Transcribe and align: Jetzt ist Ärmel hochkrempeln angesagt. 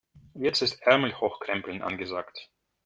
Jetzt 0.33 0.63
ist 0.63 0.81
Ärmel 0.81 1.15
hochkrempeln 1.19 1.83
angesagt. 1.83 2.49